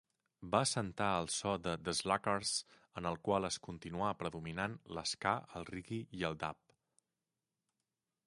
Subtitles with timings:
[0.53, 2.53] Va assentar el so de The Slackers,
[3.01, 6.63] en el qual es continuar predominant l'ska, el reggae i el dub.